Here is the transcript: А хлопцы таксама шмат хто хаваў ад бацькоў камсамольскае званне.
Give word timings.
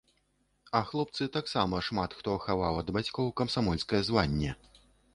А 0.79 0.81
хлопцы 0.91 1.27
таксама 1.35 1.83
шмат 1.89 2.17
хто 2.23 2.31
хаваў 2.49 2.83
ад 2.85 2.93
бацькоў 2.99 3.33
камсамольскае 3.43 4.05
званне. 4.13 4.61